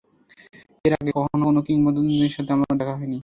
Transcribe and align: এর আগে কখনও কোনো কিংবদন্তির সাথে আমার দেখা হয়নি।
এর 0.85 0.93
আগে 0.93 1.11
কখনও 1.17 1.45
কোনো 1.45 1.61
কিংবদন্তির 1.67 2.33
সাথে 2.35 2.51
আমার 2.55 2.75
দেখা 2.79 2.95
হয়নি। 2.99 3.17